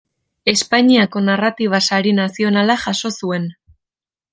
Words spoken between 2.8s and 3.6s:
jaso zuen.